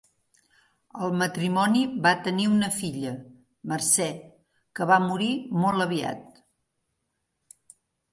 [1.07, 3.11] El matrimoni va tenir una filla,
[3.73, 4.07] Mercè,
[4.79, 5.29] que va morir
[5.67, 6.41] molt aviat.